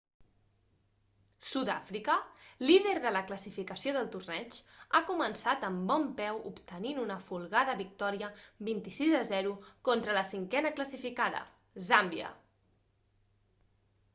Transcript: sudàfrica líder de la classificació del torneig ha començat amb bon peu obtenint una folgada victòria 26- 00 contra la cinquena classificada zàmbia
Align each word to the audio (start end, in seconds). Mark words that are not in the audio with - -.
sudàfrica 1.47 2.13
líder 2.69 2.93
de 3.03 3.09
la 3.17 3.21
classificació 3.31 3.93
del 3.97 4.09
torneig 4.15 4.57
ha 4.99 5.03
començat 5.11 5.67
amb 5.69 5.85
bon 5.93 6.07
peu 6.21 6.41
obtenint 6.53 7.03
una 7.03 7.19
folgada 7.29 7.77
victòria 7.83 8.31
26- 8.71 9.15
00 9.33 9.53
contra 9.91 10.17
la 10.21 10.27
cinquena 10.33 10.73
classificada 10.81 11.43
zàmbia 11.93 12.33